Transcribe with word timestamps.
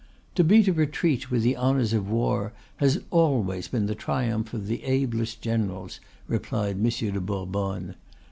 "To 0.33 0.43
beat 0.43 0.67
a 0.67 0.73
retreat 0.73 1.29
with 1.29 1.43
the 1.43 1.55
honors 1.55 1.93
of 1.93 2.09
war 2.09 2.53
has 2.77 3.01
always 3.11 3.67
been 3.67 3.85
the 3.85 3.93
triumph 3.93 4.51
of 4.51 4.65
the 4.65 4.83
ablest 4.83 5.43
generals," 5.43 5.99
replied 6.27 6.81
Monsieur 6.81 7.11
de 7.11 7.21
Bourbonne. 7.21 7.93